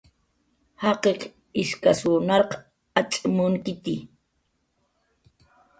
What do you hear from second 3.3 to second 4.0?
munkitxi